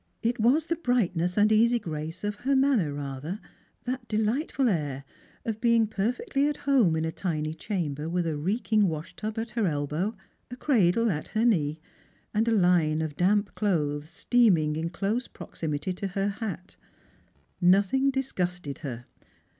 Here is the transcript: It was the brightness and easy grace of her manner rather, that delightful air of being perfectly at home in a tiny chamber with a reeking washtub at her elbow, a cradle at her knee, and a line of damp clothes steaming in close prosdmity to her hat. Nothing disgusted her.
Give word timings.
It 0.23 0.39
was 0.39 0.65
the 0.65 0.77
brightness 0.77 1.37
and 1.37 1.51
easy 1.51 1.77
grace 1.77 2.23
of 2.23 2.37
her 2.37 2.55
manner 2.55 2.91
rather, 2.91 3.39
that 3.83 4.07
delightful 4.07 4.67
air 4.67 5.03
of 5.45 5.61
being 5.61 5.85
perfectly 5.85 6.47
at 6.47 6.57
home 6.57 6.95
in 6.95 7.05
a 7.05 7.11
tiny 7.11 7.53
chamber 7.53 8.09
with 8.09 8.25
a 8.25 8.35
reeking 8.35 8.87
washtub 8.87 9.37
at 9.37 9.51
her 9.51 9.67
elbow, 9.67 10.17
a 10.49 10.55
cradle 10.55 11.11
at 11.11 11.27
her 11.27 11.45
knee, 11.45 11.79
and 12.33 12.47
a 12.47 12.51
line 12.51 12.99
of 13.03 13.15
damp 13.15 13.53
clothes 13.53 14.09
steaming 14.09 14.75
in 14.75 14.89
close 14.89 15.27
prosdmity 15.27 15.95
to 15.97 16.07
her 16.07 16.29
hat. 16.29 16.77
Nothing 17.61 18.09
disgusted 18.09 18.79
her. 18.79 19.05